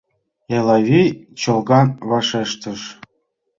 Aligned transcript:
—Элавий 0.55 1.09
чолган 1.39 1.87
вашештыш. 2.09 2.81